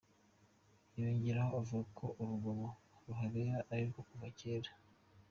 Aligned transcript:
Yongeraho 0.99 1.53
avuga 1.61 1.85
ko 1.97 2.05
urugomo 2.21 2.69
ruhabera 3.05 3.55
ari 3.71 3.83
urwo 3.85 4.01
kuva 4.09 4.27
kera. 4.39 4.71